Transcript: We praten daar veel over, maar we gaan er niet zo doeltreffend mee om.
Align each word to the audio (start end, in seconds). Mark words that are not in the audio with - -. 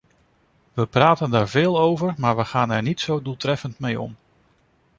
We 0.73 0.85
praten 0.85 1.29
daar 1.31 1.49
veel 1.49 1.79
over, 1.79 2.13
maar 2.17 2.35
we 2.37 2.45
gaan 2.45 2.71
er 2.71 2.81
niet 2.81 2.99
zo 2.99 3.21
doeltreffend 3.21 3.79
mee 3.79 3.99
om. 4.01 4.15